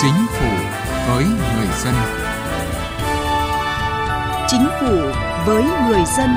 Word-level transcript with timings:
Chính 0.00 0.26
phủ 0.30 0.46
với 1.08 1.24
người 1.24 1.66
dân. 1.84 1.94
Chính 4.48 4.66
phủ 4.80 4.96
với 5.46 5.62
người 5.62 6.02
dân. 6.16 6.30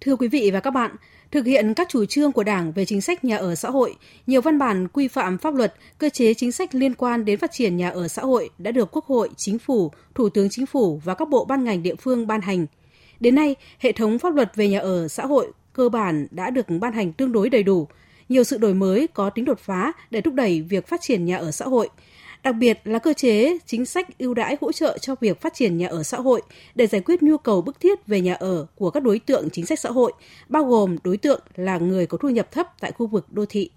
Thưa 0.00 0.16
quý 0.16 0.28
vị 0.28 0.50
và 0.52 0.60
các 0.60 0.70
bạn, 0.70 0.96
thực 1.30 1.46
hiện 1.46 1.74
các 1.74 1.88
chủ 1.90 2.04
trương 2.04 2.32
của 2.32 2.42
Đảng 2.42 2.72
về 2.72 2.84
chính 2.84 3.00
sách 3.00 3.24
nhà 3.24 3.36
ở 3.36 3.54
xã 3.54 3.70
hội, 3.70 3.94
nhiều 4.26 4.40
văn 4.40 4.58
bản 4.58 4.88
quy 4.88 5.08
phạm 5.08 5.38
pháp 5.38 5.54
luật, 5.54 5.74
cơ 5.98 6.08
chế 6.08 6.34
chính 6.34 6.52
sách 6.52 6.74
liên 6.74 6.94
quan 6.94 7.24
đến 7.24 7.38
phát 7.38 7.52
triển 7.52 7.76
nhà 7.76 7.90
ở 7.90 8.08
xã 8.08 8.22
hội 8.22 8.50
đã 8.58 8.70
được 8.70 8.88
Quốc 8.92 9.06
hội, 9.06 9.30
Chính 9.36 9.58
phủ, 9.58 9.90
Thủ 10.14 10.28
tướng 10.28 10.48
Chính 10.50 10.66
phủ 10.66 11.00
và 11.04 11.14
các 11.14 11.28
bộ 11.28 11.44
ban 11.44 11.64
ngành 11.64 11.82
địa 11.82 11.94
phương 11.94 12.26
ban 12.26 12.40
hành. 12.40 12.66
Đến 13.20 13.34
nay, 13.34 13.56
hệ 13.78 13.92
thống 13.92 14.18
pháp 14.18 14.34
luật 14.34 14.56
về 14.56 14.68
nhà 14.68 14.78
ở 14.78 15.08
xã 15.08 15.26
hội 15.26 15.52
cơ 15.72 15.88
bản 15.88 16.26
đã 16.30 16.50
được 16.50 16.66
ban 16.80 16.92
hành 16.92 17.12
tương 17.12 17.32
đối 17.32 17.50
đầy 17.50 17.62
đủ, 17.62 17.88
nhiều 18.28 18.44
sự 18.44 18.58
đổi 18.58 18.74
mới 18.74 19.06
có 19.06 19.30
tính 19.30 19.44
đột 19.44 19.58
phá 19.58 19.92
để 20.10 20.20
thúc 20.20 20.34
đẩy 20.34 20.62
việc 20.62 20.86
phát 20.86 21.00
triển 21.02 21.24
nhà 21.24 21.36
ở 21.36 21.50
xã 21.50 21.64
hội– 21.64 21.88
đặc 22.46 22.54
biệt 22.58 22.80
là 22.84 22.98
cơ 22.98 23.12
chế 23.12 23.58
chính 23.66 23.86
sách 23.86 24.18
ưu 24.18 24.34
đãi 24.34 24.56
hỗ 24.60 24.72
trợ 24.72 24.98
cho 24.98 25.14
việc 25.20 25.40
phát 25.40 25.54
triển 25.54 25.78
nhà 25.78 25.88
ở 25.88 26.02
xã 26.02 26.18
hội 26.18 26.42
để 26.74 26.86
giải 26.86 27.00
quyết 27.00 27.22
nhu 27.22 27.38
cầu 27.38 27.62
bức 27.62 27.80
thiết 27.80 28.06
về 28.06 28.20
nhà 28.20 28.34
ở 28.34 28.66
của 28.74 28.90
các 28.90 29.02
đối 29.02 29.18
tượng 29.18 29.50
chính 29.50 29.66
sách 29.66 29.80
xã 29.80 29.90
hội, 29.90 30.12
bao 30.48 30.64
gồm 30.64 30.96
đối 31.04 31.16
tượng 31.16 31.40
là 31.56 31.78
người 31.78 32.06
có 32.06 32.18
thu 32.18 32.28
nhập 32.28 32.52
thấp 32.52 32.66
tại 32.80 32.92
khu 32.92 33.06
vực 33.06 33.32
đô 33.32 33.44
thị. 33.48 33.70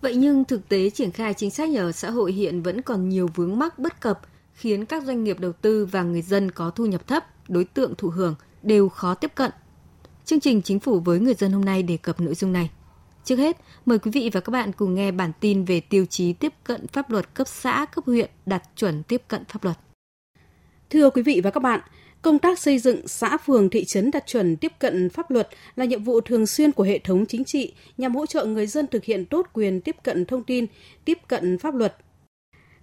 Vậy 0.00 0.16
nhưng 0.16 0.44
thực 0.44 0.68
tế 0.68 0.90
triển 0.90 1.10
khai 1.10 1.34
chính 1.34 1.50
sách 1.50 1.68
nhà 1.68 1.80
ở 1.80 1.92
xã 1.92 2.10
hội 2.10 2.32
hiện 2.32 2.62
vẫn 2.62 2.82
còn 2.82 3.08
nhiều 3.08 3.28
vướng 3.34 3.58
mắc 3.58 3.78
bất 3.78 4.00
cập, 4.00 4.20
khiến 4.54 4.84
các 4.84 5.02
doanh 5.02 5.24
nghiệp 5.24 5.40
đầu 5.40 5.52
tư 5.52 5.86
và 5.86 6.02
người 6.02 6.22
dân 6.22 6.50
có 6.50 6.70
thu 6.70 6.86
nhập 6.86 7.06
thấp, 7.06 7.24
đối 7.50 7.64
tượng 7.64 7.94
thụ 7.94 8.08
hưởng 8.08 8.34
đều 8.62 8.88
khó 8.88 9.14
tiếp 9.14 9.32
cận. 9.34 9.50
Chương 10.24 10.40
trình 10.40 10.62
Chính 10.62 10.80
phủ 10.80 11.00
với 11.00 11.20
người 11.20 11.34
dân 11.34 11.52
hôm 11.52 11.64
nay 11.64 11.82
đề 11.82 11.96
cập 11.96 12.20
nội 12.20 12.34
dung 12.34 12.52
này. 12.52 12.70
Trước 13.24 13.36
hết, 13.36 13.56
mời 13.86 13.98
quý 13.98 14.10
vị 14.10 14.30
và 14.32 14.40
các 14.40 14.50
bạn 14.50 14.72
cùng 14.72 14.94
nghe 14.94 15.10
bản 15.10 15.32
tin 15.40 15.64
về 15.64 15.80
tiêu 15.80 16.06
chí 16.06 16.32
tiếp 16.32 16.52
cận 16.64 16.86
pháp 16.86 17.10
luật 17.10 17.34
cấp 17.34 17.48
xã, 17.48 17.86
cấp 17.94 18.04
huyện 18.06 18.30
đạt 18.46 18.62
chuẩn 18.76 19.02
tiếp 19.02 19.22
cận 19.28 19.44
pháp 19.44 19.64
luật. 19.64 19.78
Thưa 20.90 21.10
quý 21.10 21.22
vị 21.22 21.40
và 21.44 21.50
các 21.50 21.60
bạn, 21.60 21.80
công 22.22 22.38
tác 22.38 22.58
xây 22.58 22.78
dựng 22.78 23.08
xã 23.08 23.36
phường 23.36 23.70
thị 23.70 23.84
trấn 23.84 24.10
đạt 24.10 24.26
chuẩn 24.26 24.56
tiếp 24.56 24.72
cận 24.78 25.10
pháp 25.10 25.30
luật 25.30 25.48
là 25.76 25.84
nhiệm 25.84 26.04
vụ 26.04 26.20
thường 26.20 26.46
xuyên 26.46 26.72
của 26.72 26.84
hệ 26.84 26.98
thống 26.98 27.26
chính 27.26 27.44
trị 27.44 27.72
nhằm 27.98 28.14
hỗ 28.14 28.26
trợ 28.26 28.44
người 28.44 28.66
dân 28.66 28.86
thực 28.86 29.04
hiện 29.04 29.26
tốt 29.26 29.46
quyền 29.52 29.80
tiếp 29.80 29.96
cận 30.02 30.24
thông 30.26 30.44
tin, 30.44 30.66
tiếp 31.04 31.18
cận 31.28 31.58
pháp 31.58 31.74
luật, 31.74 31.96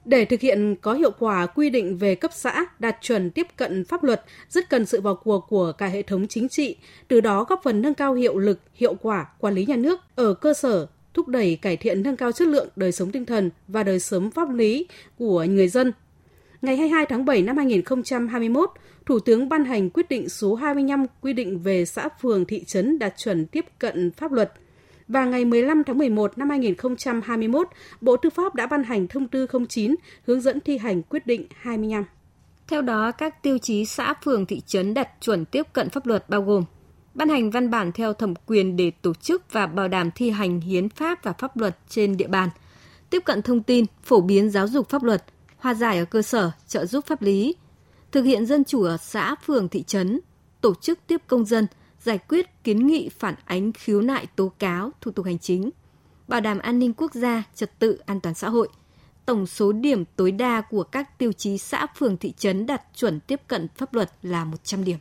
để 0.08 0.26
thực 0.26 0.42
hiện 0.42 0.76
có 0.82 0.94
hiệu 0.94 1.12
quả 1.20 1.46
quy 1.46 1.70
định 1.70 1.98
về 1.98 2.16
cấp 2.16 2.32
xã 2.34 2.66
đạt 2.80 2.98
chuẩn 3.02 3.32
tiếp 3.32 3.48
cận 3.58 3.86
pháp 3.86 4.04
luật 4.04 4.24
rất 4.50 4.70
cần 4.70 4.86
sự 4.86 5.02
vào 5.02 5.16
cuộc 5.16 5.46
của 5.50 5.72
cả 5.72 5.88
hệ 5.88 6.02
thống 6.02 6.28
chính 6.28 6.50
trị, 6.50 6.76
từ 7.08 7.22
đó 7.22 7.44
góp 7.44 7.62
phần 7.64 7.82
nâng 7.82 7.94
cao 7.94 8.14
hiệu 8.14 8.38
lực, 8.38 8.60
hiệu 8.74 8.96
quả 9.02 9.26
quản 9.40 9.54
lý 9.54 9.66
nhà 9.66 9.76
nước 9.76 10.00
ở 10.16 10.34
cơ 10.34 10.54
sở, 10.54 10.88
thúc 11.14 11.28
đẩy 11.28 11.56
cải 11.62 11.78
thiện 11.78 12.04
nâng 12.04 12.18
cao 12.18 12.32
chất 12.32 12.48
lượng 12.48 12.68
đời 12.76 12.92
sống 12.92 13.12
tinh 13.12 13.26
thần 13.26 13.50
và 13.68 13.84
đời 13.84 14.00
sống 14.00 14.32
pháp 14.32 14.50
lý 14.54 14.88
của 15.18 15.44
người 15.44 15.68
dân. 15.68 15.92
Ngày 16.62 16.78
22 16.78 17.06
tháng 17.06 17.26
7 17.26 17.42
năm 17.42 17.58
2021, 17.58 18.70
Thủ 19.06 19.20
tướng 19.20 19.50
ban 19.50 19.66
hành 19.66 19.90
quyết 19.90 20.10
định 20.10 20.30
số 20.30 20.56
25 20.56 21.06
quy 21.22 21.34
định 21.34 21.60
về 21.60 21.86
xã 21.86 22.10
phường 22.22 22.46
thị 22.46 22.64
trấn 22.64 23.00
đạt 23.00 23.14
chuẩn 23.18 23.46
tiếp 23.46 23.66
cận 23.80 24.12
pháp 24.12 24.32
luật– 24.32 24.54
và 25.08 25.26
ngày 25.26 25.46
15 25.46 25.84
tháng 25.84 25.98
11 25.98 26.38
năm 26.38 26.50
2021, 26.50 27.68
Bộ 28.02 28.18
Tư 28.18 28.30
pháp 28.30 28.56
đã 28.56 28.68
ban 28.68 28.84
hành 28.84 29.08
thông 29.08 29.28
tư 29.28 29.48
09 29.70 29.96
hướng 30.26 30.42
dẫn 30.42 30.60
thi 30.60 30.78
hành 30.78 31.04
quyết 31.04 31.28
định 31.28 31.48
25. 31.62 32.06
Theo 32.68 32.82
đó, 32.82 33.12
các 33.12 33.44
tiêu 33.44 33.58
chí 33.58 33.86
xã, 33.86 34.14
phường, 34.24 34.46
thị 34.46 34.62
trấn 34.66 34.94
đạt 34.94 35.10
chuẩn 35.22 35.46
tiếp 35.46 35.64
cận 35.74 35.90
pháp 35.90 36.06
luật 36.06 36.30
bao 36.30 36.42
gồm 36.42 36.64
ban 37.18 37.30
hành 37.30 37.52
văn 37.52 37.70
bản 37.70 37.92
theo 37.92 38.14
thẩm 38.14 38.34
quyền 38.46 38.76
để 38.76 38.92
tổ 39.02 39.14
chức 39.14 39.44
và 39.52 39.68
bảo 39.68 39.88
đảm 39.88 40.10
thi 40.16 40.30
hành 40.30 40.62
hiến 40.62 40.90
pháp 40.90 41.24
và 41.24 41.34
pháp 41.34 41.58
luật 41.58 41.78
trên 41.90 42.18
địa 42.18 42.28
bàn, 42.28 42.50
tiếp 43.10 43.20
cận 43.26 43.42
thông 43.42 43.64
tin, 43.64 43.86
phổ 44.04 44.22
biến 44.22 44.50
giáo 44.50 44.68
dục 44.68 44.90
pháp 44.90 45.04
luật, 45.04 45.24
hòa 45.58 45.74
giải 45.74 46.00
ở 46.00 46.06
cơ 46.06 46.22
sở, 46.22 46.52
trợ 46.68 46.86
giúp 46.86 47.06
pháp 47.06 47.22
lý, 47.22 47.56
thực 48.12 48.24
hiện 48.24 48.46
dân 48.46 48.64
chủ 48.64 48.84
ở 48.84 48.98
xã, 48.98 49.36
phường, 49.46 49.70
thị 49.70 49.84
trấn, 49.84 50.20
tổ 50.62 50.74
chức 50.82 51.00
tiếp 51.08 51.22
công 51.28 51.46
dân, 51.46 51.68
giải 52.02 52.18
quyết 52.18 52.64
kiến 52.64 52.88
nghị 52.88 53.10
phản 53.20 53.36
ánh 53.46 53.72
khiếu 53.72 54.02
nại 54.02 54.28
tố 54.36 54.52
cáo 54.60 54.92
thủ 55.02 55.12
tục 55.12 55.26
hành 55.26 55.40
chính, 55.40 55.70
bảo 56.28 56.42
đảm 56.42 56.60
an 56.60 56.80
ninh 56.80 56.94
quốc 56.94 57.14
gia, 57.14 57.44
trật 57.56 57.80
tự 57.80 58.00
an 58.06 58.20
toàn 58.20 58.36
xã 58.36 58.50
hội. 58.50 58.68
Tổng 59.26 59.48
số 59.48 59.72
điểm 59.72 60.04
tối 60.16 60.32
đa 60.32 60.62
của 60.62 60.84
các 60.84 61.18
tiêu 61.18 61.32
chí 61.32 61.58
xã 61.58 61.88
phường 61.98 62.18
thị 62.18 62.34
trấn 62.38 62.66
đạt 62.66 62.82
chuẩn 62.96 63.20
tiếp 63.20 63.42
cận 63.48 63.68
pháp 63.78 63.94
luật 63.94 64.12
là 64.24 64.46
100 64.46 64.84
điểm. 64.84 64.98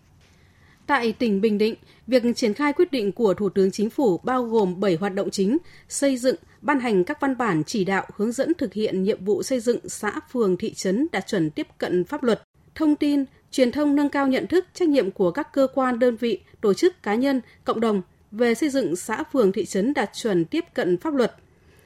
Tại 0.87 1.13
tỉnh 1.13 1.41
Bình 1.41 1.59
Định, 1.59 1.75
việc 2.07 2.23
triển 2.37 2.55
khai 2.55 2.73
quyết 2.73 2.93
định 2.93 3.13
của 3.13 3.35
Thủ 3.35 3.49
tướng 3.49 3.71
Chính 3.71 3.91
phủ 3.91 4.19
bao 4.19 4.45
gồm 4.45 4.81
7 4.81 4.97
hoạt 4.97 5.15
động 5.15 5.31
chính, 5.31 5.59
xây 5.89 6.17
dựng, 6.17 6.37
ban 6.61 6.81
hành 6.81 7.05
các 7.05 7.21
văn 7.21 7.37
bản 7.37 7.63
chỉ 7.67 7.85
đạo 7.85 8.07
hướng 8.17 8.33
dẫn 8.33 8.53
thực 8.55 8.73
hiện 8.73 9.03
nhiệm 9.03 9.25
vụ 9.25 9.43
xây 9.43 9.61
dựng 9.61 9.89
xã 9.89 10.21
phường 10.33 10.57
thị 10.57 10.75
trấn 10.75 11.07
đạt 11.13 11.27
chuẩn 11.27 11.51
tiếp 11.51 11.67
cận 11.79 12.05
pháp 12.05 12.23
luật, 12.23 12.43
thông 12.77 12.97
tin, 12.97 13.25
truyền 13.51 13.73
thông 13.73 13.97
nâng 13.97 14.09
cao 14.09 14.29
nhận 14.29 14.47
thức 14.47 14.65
trách 14.75 14.89
nhiệm 14.89 15.11
của 15.11 15.31
các 15.31 15.53
cơ 15.53 15.67
quan 15.75 15.99
đơn 15.99 16.17
vị, 16.17 16.41
tổ 16.61 16.75
chức 16.75 17.03
cá 17.03 17.15
nhân, 17.15 17.41
cộng 17.65 17.81
đồng 17.81 18.03
về 18.31 18.55
xây 18.55 18.69
dựng 18.69 18.97
xã 18.97 19.23
phường 19.33 19.53
thị 19.53 19.65
trấn 19.65 19.95
đạt 19.95 20.11
chuẩn 20.15 20.45
tiếp 20.45 20.65
cận 20.75 20.99
pháp 20.99 21.15
luật, 21.15 21.35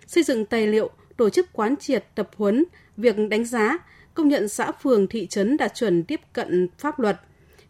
xây 0.06 0.22
dựng 0.22 0.44
tài 0.44 0.66
liệu, 0.66 0.90
tổ 1.16 1.30
chức 1.30 1.52
quán 1.52 1.76
triệt 1.76 2.04
tập 2.14 2.30
huấn 2.36 2.64
việc 2.96 3.16
đánh 3.30 3.44
giá, 3.44 3.78
công 4.14 4.28
nhận 4.28 4.48
xã 4.48 4.72
phường 4.72 5.06
thị 5.06 5.26
trấn 5.26 5.56
đạt 5.56 5.74
chuẩn 5.74 6.02
tiếp 6.02 6.20
cận 6.32 6.68
pháp 6.78 6.98
luật, 6.98 7.20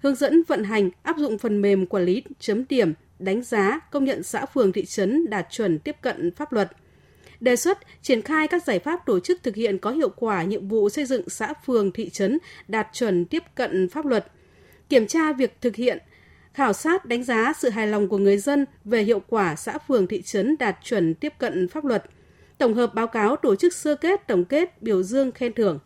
hướng 0.03 0.15
dẫn 0.15 0.43
vận 0.49 0.65
hành 0.65 0.91
áp 1.03 1.17
dụng 1.19 1.39
phần 1.39 1.63
mềm 1.63 1.87
quản 1.87 2.05
lý 2.05 2.23
chấm 2.39 2.65
điểm, 2.69 2.93
đánh 3.19 3.43
giá, 3.43 3.81
công 3.91 4.05
nhận 4.05 4.23
xã 4.23 4.47
phường 4.47 4.73
thị 4.73 4.85
trấn 4.85 5.31
đạt 5.31 5.47
chuẩn 5.51 5.79
tiếp 5.79 5.97
cận 6.03 6.31
pháp 6.35 6.53
luật– 6.53 6.71
đề 7.41 7.57
xuất 7.57 7.79
triển 8.03 8.23
khai 8.23 8.49
các 8.49 8.65
giải 8.65 8.79
pháp 8.79 9.07
tổ 9.07 9.21
chức 9.21 9.43
thực 9.43 9.55
hiện 9.55 9.79
có 9.79 9.91
hiệu 9.91 10.09
quả 10.17 10.43
nhiệm 10.43 10.69
vụ 10.69 10.89
xây 10.89 11.05
dựng 11.05 11.29
xã 11.29 11.53
phường 11.67 11.93
thị 11.93 12.11
trấn 12.11 12.39
đạt 12.69 12.89
chuẩn 12.93 13.25
tiếp 13.25 13.43
cận 13.55 13.89
pháp 13.89 14.07
luật, 14.07 14.33
kiểm 14.89 15.07
tra 15.07 15.33
việc 15.33 15.57
thực 15.61 15.77
hiện 15.77 15.99
khảo 16.55 16.73
sát 16.73 17.05
đánh 17.05 17.23
giá 17.23 17.53
sự 17.59 17.69
hài 17.69 17.87
lòng 17.87 18.09
của 18.09 18.19
người 18.19 18.39
dân 18.39 18.67
về 18.85 19.03
hiệu 19.03 19.23
quả 19.29 19.57
xã 19.57 19.79
phường 19.79 20.07
thị 20.07 20.23
trấn 20.23 20.57
đạt 20.59 20.77
chuẩn 20.85 21.15
tiếp 21.15 21.33
cận 21.39 21.69
pháp 21.69 21.85
luật, 21.85 22.05
tổng 22.59 22.75
hợp 22.75 22.95
báo 22.95 23.07
cáo 23.07 23.37
tổ 23.37 23.57
chức 23.57 23.75
sơ 23.75 23.95
kết 23.95 24.27
tổng 24.27 24.45
kết 24.45 24.83
biểu 24.83 25.03
dương 25.03 25.33
khen 25.33 25.53
thưởng. 25.53 25.79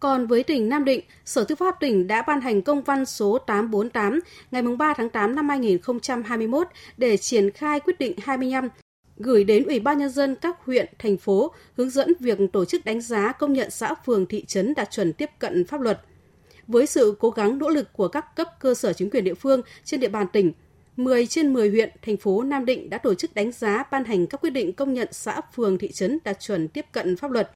Còn 0.00 0.26
với 0.26 0.42
tỉnh 0.42 0.68
Nam 0.68 0.84
Định, 0.84 1.00
Sở 1.24 1.44
Tư 1.44 1.54
pháp 1.54 1.80
tỉnh 1.80 2.06
đã 2.06 2.22
ban 2.22 2.40
hành 2.40 2.62
công 2.62 2.82
văn 2.82 3.04
số 3.06 3.38
848 3.38 4.20
ngày 4.50 4.62
3 4.62 4.94
tháng 4.96 5.10
8 5.10 5.34
năm 5.34 5.48
2021 5.48 6.68
để 6.96 7.16
triển 7.16 7.50
khai 7.50 7.80
quyết 7.80 7.98
định 7.98 8.14
25 8.22 8.68
gửi 9.16 9.44
đến 9.44 9.64
Ủy 9.64 9.80
ban 9.80 9.98
Nhân 9.98 10.10
dân 10.10 10.36
các 10.36 10.56
huyện, 10.64 10.86
thành 10.98 11.16
phố 11.16 11.52
hướng 11.76 11.90
dẫn 11.90 12.12
việc 12.20 12.38
tổ 12.52 12.64
chức 12.64 12.84
đánh 12.84 13.00
giá 13.00 13.32
công 13.32 13.52
nhận 13.52 13.70
xã 13.70 13.94
phường 14.06 14.26
thị 14.26 14.44
trấn 14.44 14.74
đạt 14.74 14.90
chuẩn 14.90 15.12
tiếp 15.12 15.30
cận 15.38 15.64
pháp 15.64 15.80
luật. 15.80 16.00
Với 16.66 16.86
sự 16.86 17.16
cố 17.20 17.30
gắng 17.30 17.58
nỗ 17.58 17.68
lực 17.68 17.92
của 17.92 18.08
các 18.08 18.36
cấp 18.36 18.48
cơ 18.60 18.74
sở 18.74 18.92
chính 18.92 19.10
quyền 19.10 19.24
địa 19.24 19.34
phương 19.34 19.62
trên 19.84 20.00
địa 20.00 20.08
bàn 20.08 20.26
tỉnh, 20.32 20.52
10 20.96 21.26
trên 21.26 21.52
10 21.52 21.70
huyện, 21.70 21.90
thành 22.02 22.16
phố 22.16 22.42
Nam 22.42 22.64
Định 22.64 22.90
đã 22.90 22.98
tổ 22.98 23.14
chức 23.14 23.34
đánh 23.34 23.52
giá 23.52 23.84
ban 23.90 24.04
hành 24.04 24.26
các 24.26 24.40
quyết 24.40 24.50
định 24.50 24.72
công 24.72 24.94
nhận 24.94 25.08
xã 25.12 25.40
phường 25.54 25.78
thị 25.78 25.92
trấn 25.92 26.18
đạt 26.24 26.40
chuẩn 26.40 26.68
tiếp 26.68 26.84
cận 26.92 27.16
pháp 27.16 27.30
luật. 27.30 27.50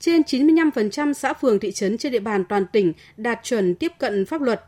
Trên 0.00 0.22
95% 0.22 1.12
xã 1.12 1.32
phường 1.32 1.58
thị 1.58 1.72
trấn 1.72 1.98
trên 1.98 2.12
địa 2.12 2.20
bàn 2.20 2.44
toàn 2.48 2.66
tỉnh 2.72 2.92
đạt 3.16 3.40
chuẩn 3.42 3.74
tiếp 3.74 3.92
cận 3.98 4.26
pháp 4.26 4.40
luật. 4.40 4.64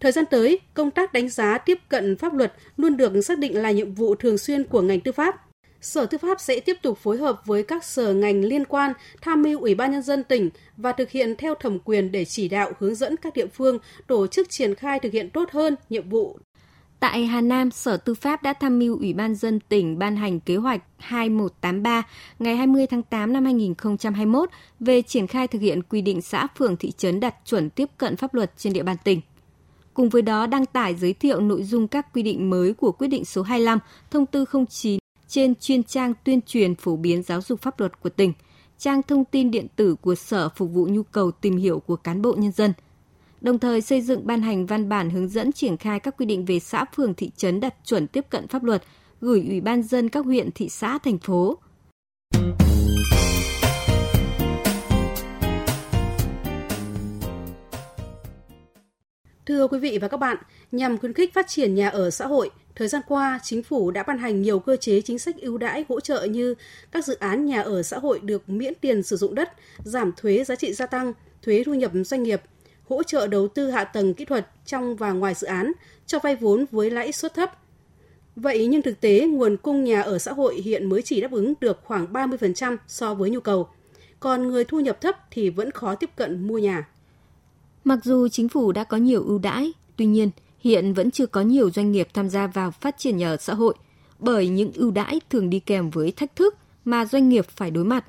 Thời 0.00 0.12
gian 0.12 0.24
tới, 0.30 0.60
công 0.74 0.90
tác 0.90 1.12
đánh 1.12 1.28
giá 1.28 1.58
tiếp 1.58 1.78
cận 1.88 2.16
pháp 2.16 2.34
luật 2.34 2.52
luôn 2.76 2.96
được 2.96 3.20
xác 3.20 3.38
định 3.38 3.62
là 3.62 3.70
nhiệm 3.70 3.94
vụ 3.94 4.14
thường 4.14 4.38
xuyên 4.38 4.64
của 4.64 4.82
ngành 4.82 5.00
tư 5.00 5.12
pháp. 5.12 5.47
Sở 5.80 6.06
Tư 6.06 6.18
pháp 6.18 6.40
sẽ 6.40 6.60
tiếp 6.60 6.76
tục 6.82 6.98
phối 6.98 7.16
hợp 7.16 7.46
với 7.46 7.62
các 7.62 7.84
sở 7.84 8.14
ngành 8.14 8.44
liên 8.44 8.64
quan 8.64 8.92
tham 9.20 9.42
mưu 9.42 9.60
Ủy 9.60 9.74
ban 9.74 9.92
nhân 9.92 10.02
dân 10.02 10.24
tỉnh 10.24 10.50
và 10.76 10.92
thực 10.92 11.10
hiện 11.10 11.34
theo 11.36 11.54
thẩm 11.54 11.78
quyền 11.78 12.12
để 12.12 12.24
chỉ 12.24 12.48
đạo 12.48 12.72
hướng 12.78 12.94
dẫn 12.94 13.16
các 13.16 13.34
địa 13.34 13.46
phương 13.46 13.78
tổ 14.06 14.26
chức 14.26 14.50
triển 14.50 14.74
khai 14.74 15.00
thực 15.00 15.12
hiện 15.12 15.30
tốt 15.30 15.50
hơn 15.50 15.74
nhiệm 15.90 16.08
vụ. 16.08 16.38
Tại 17.00 17.26
Hà 17.26 17.40
Nam, 17.40 17.70
Sở 17.70 17.96
Tư 17.96 18.14
pháp 18.14 18.42
đã 18.42 18.52
tham 18.52 18.78
mưu 18.78 18.98
Ủy 18.98 19.12
ban 19.12 19.34
dân 19.34 19.60
tỉnh 19.60 19.98
ban 19.98 20.16
hành 20.16 20.40
kế 20.40 20.56
hoạch 20.56 20.82
2183 20.96 22.02
ngày 22.38 22.56
20 22.56 22.86
tháng 22.86 23.02
8 23.02 23.32
năm 23.32 23.44
2021 23.44 24.50
về 24.80 25.02
triển 25.02 25.26
khai 25.26 25.48
thực 25.48 25.62
hiện 25.62 25.82
quy 25.82 26.02
định 26.02 26.22
xã 26.22 26.46
phường 26.58 26.76
thị 26.76 26.92
trấn 26.96 27.20
đạt 27.20 27.34
chuẩn 27.44 27.70
tiếp 27.70 27.88
cận 27.98 28.16
pháp 28.16 28.34
luật 28.34 28.52
trên 28.56 28.72
địa 28.72 28.82
bàn 28.82 28.96
tỉnh. 29.04 29.20
Cùng 29.94 30.08
với 30.08 30.22
đó 30.22 30.46
đăng 30.46 30.66
tải 30.66 30.94
giới 30.94 31.12
thiệu 31.12 31.40
nội 31.40 31.62
dung 31.62 31.88
các 31.88 32.12
quy 32.14 32.22
định 32.22 32.50
mới 32.50 32.74
của 32.74 32.92
quyết 32.92 33.08
định 33.08 33.24
số 33.24 33.42
25, 33.42 33.78
thông 34.10 34.26
tư 34.26 34.44
09 34.68 34.98
trên 35.28 35.54
chuyên 35.54 35.82
trang 35.82 36.14
tuyên 36.24 36.40
truyền 36.46 36.74
phổ 36.74 36.96
biến 36.96 37.22
giáo 37.22 37.40
dục 37.40 37.62
pháp 37.62 37.80
luật 37.80 38.00
của 38.00 38.08
tỉnh, 38.08 38.32
trang 38.78 39.02
thông 39.02 39.24
tin 39.24 39.50
điện 39.50 39.66
tử 39.76 39.94
của 39.94 40.14
Sở 40.14 40.48
phục 40.48 40.70
vụ 40.72 40.86
nhu 40.86 41.02
cầu 41.02 41.30
tìm 41.30 41.56
hiểu 41.56 41.80
của 41.80 41.96
cán 41.96 42.22
bộ 42.22 42.34
nhân 42.38 42.52
dân. 42.52 42.72
Đồng 43.40 43.58
thời 43.58 43.80
xây 43.80 44.00
dựng 44.00 44.26
ban 44.26 44.42
hành 44.42 44.66
văn 44.66 44.88
bản 44.88 45.10
hướng 45.10 45.28
dẫn 45.28 45.52
triển 45.52 45.76
khai 45.76 46.00
các 46.00 46.16
quy 46.16 46.26
định 46.26 46.44
về 46.44 46.58
xã 46.58 46.84
phường 46.96 47.14
thị 47.14 47.30
trấn 47.36 47.60
đạt 47.60 47.74
chuẩn 47.84 48.06
tiếp 48.06 48.24
cận 48.30 48.48
pháp 48.48 48.64
luật, 48.64 48.82
gửi 49.20 49.44
Ủy 49.48 49.60
ban 49.60 49.82
dân 49.82 50.08
các 50.08 50.24
huyện, 50.24 50.50
thị 50.54 50.68
xã, 50.68 50.98
thành 50.98 51.18
phố. 51.18 51.58
Thưa 59.48 59.68
quý 59.68 59.78
vị 59.78 59.98
và 59.98 60.08
các 60.08 60.16
bạn, 60.16 60.36
nhằm 60.72 60.98
khuyến 60.98 61.12
khích 61.12 61.34
phát 61.34 61.48
triển 61.48 61.74
nhà 61.74 61.88
ở 61.88 62.10
xã 62.10 62.26
hội, 62.26 62.50
thời 62.74 62.88
gian 62.88 63.02
qua, 63.08 63.40
chính 63.42 63.62
phủ 63.62 63.90
đã 63.90 64.02
ban 64.02 64.18
hành 64.18 64.42
nhiều 64.42 64.58
cơ 64.58 64.76
chế 64.76 65.00
chính 65.00 65.18
sách 65.18 65.36
ưu 65.40 65.58
đãi 65.58 65.84
hỗ 65.88 66.00
trợ 66.00 66.24
như 66.24 66.54
các 66.92 67.04
dự 67.04 67.14
án 67.14 67.46
nhà 67.46 67.60
ở 67.60 67.82
xã 67.82 67.98
hội 67.98 68.20
được 68.20 68.48
miễn 68.48 68.74
tiền 68.74 69.02
sử 69.02 69.16
dụng 69.16 69.34
đất, 69.34 69.52
giảm 69.84 70.12
thuế 70.16 70.44
giá 70.44 70.54
trị 70.54 70.72
gia 70.72 70.86
tăng, 70.86 71.12
thuế 71.42 71.62
thu 71.66 71.74
nhập 71.74 71.92
doanh 72.04 72.22
nghiệp, 72.22 72.42
hỗ 72.88 73.02
trợ 73.02 73.26
đầu 73.26 73.48
tư 73.48 73.70
hạ 73.70 73.84
tầng 73.84 74.14
kỹ 74.14 74.24
thuật 74.24 74.48
trong 74.66 74.96
và 74.96 75.12
ngoài 75.12 75.34
dự 75.34 75.46
án, 75.46 75.72
cho 76.06 76.18
vay 76.18 76.36
vốn 76.36 76.64
với 76.70 76.90
lãi 76.90 77.12
suất 77.12 77.34
thấp. 77.34 77.58
Vậy 78.36 78.66
nhưng 78.66 78.82
thực 78.82 79.00
tế, 79.00 79.26
nguồn 79.26 79.56
cung 79.56 79.84
nhà 79.84 80.00
ở 80.00 80.18
xã 80.18 80.32
hội 80.32 80.54
hiện 80.54 80.88
mới 80.88 81.02
chỉ 81.02 81.20
đáp 81.20 81.32
ứng 81.32 81.54
được 81.60 81.80
khoảng 81.84 82.12
30% 82.12 82.76
so 82.88 83.14
với 83.14 83.30
nhu 83.30 83.40
cầu. 83.40 83.68
Còn 84.20 84.48
người 84.48 84.64
thu 84.64 84.80
nhập 84.80 85.00
thấp 85.00 85.16
thì 85.30 85.50
vẫn 85.50 85.70
khó 85.70 85.94
tiếp 85.94 86.10
cận 86.16 86.46
mua 86.48 86.58
nhà. 86.58 86.88
Mặc 87.84 88.04
dù 88.04 88.28
chính 88.28 88.48
phủ 88.48 88.72
đã 88.72 88.84
có 88.84 88.96
nhiều 88.96 89.22
ưu 89.22 89.38
đãi, 89.38 89.72
tuy 89.96 90.06
nhiên 90.06 90.30
hiện 90.60 90.94
vẫn 90.94 91.10
chưa 91.10 91.26
có 91.26 91.40
nhiều 91.40 91.70
doanh 91.70 91.92
nghiệp 91.92 92.08
tham 92.14 92.28
gia 92.28 92.46
vào 92.46 92.70
phát 92.70 92.98
triển 92.98 93.16
nhà 93.16 93.28
ở 93.28 93.36
xã 93.36 93.54
hội 93.54 93.74
bởi 94.18 94.48
những 94.48 94.72
ưu 94.72 94.90
đãi 94.90 95.20
thường 95.30 95.50
đi 95.50 95.60
kèm 95.60 95.90
với 95.90 96.12
thách 96.12 96.36
thức 96.36 96.56
mà 96.84 97.04
doanh 97.04 97.28
nghiệp 97.28 97.46
phải 97.48 97.70
đối 97.70 97.84
mặt. 97.84 98.04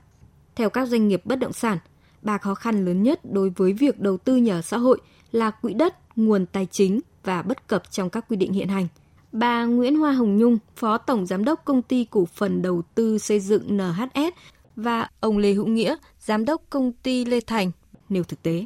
Theo 0.56 0.70
các 0.70 0.88
doanh 0.88 1.08
nghiệp 1.08 1.22
bất 1.26 1.36
động 1.36 1.54
sản, 1.54 1.78
ba 2.22 2.38
khó 2.38 2.56
khăn 2.56 2.86
lớn 2.86 3.04
nhất 3.04 3.20
đối 3.32 3.50
với 3.50 3.74
việc 3.74 4.00
đầu 4.00 4.18
tư 4.18 4.36
nhà 4.36 4.54
ở 4.54 4.62
xã 4.62 4.78
hội 4.78 5.00
là 5.32 5.52
quỹ 5.52 5.74
đất, 5.74 5.96
nguồn 6.16 6.46
tài 6.46 6.68
chính 6.72 7.00
và 7.24 7.42
bất 7.42 7.68
cập 7.68 7.92
trong 7.92 8.10
các 8.10 8.26
quy 8.30 8.38
định 8.38 8.54
hiện 8.54 8.68
hành. 8.68 8.88
Bà 9.32 9.66
Nguyễn 9.66 9.96
Hoa 9.96 10.12
Hồng 10.12 10.38
Nhung, 10.38 10.58
Phó 10.76 10.98
Tổng 10.98 11.26
Giám 11.26 11.46
đốc 11.46 11.66
Công 11.66 11.82
ty 11.82 12.06
Cổ 12.10 12.26
phần 12.26 12.62
Đầu 12.62 12.82
tư 12.96 13.18
Xây 13.18 13.40
dựng 13.40 13.78
NHS 13.78 14.34
và 14.76 15.10
ông 15.20 15.38
Lê 15.38 15.54
Hữu 15.54 15.68
Nghĩa, 15.68 15.96
Giám 16.20 16.46
đốc 16.46 16.62
Công 16.70 16.92
ty 16.92 17.26
Lê 17.26 17.40
Thành 17.40 17.72
nêu 18.10 18.24
thực 18.24 18.44
tế. 18.44 18.66